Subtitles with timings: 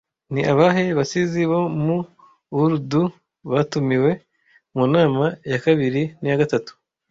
[0.33, 1.97] Ni abahe basizi bo mu
[2.63, 3.03] Urdu
[3.51, 4.11] batumiwe,
[4.75, 6.71] mu nama ya kabiri n'iya gatatu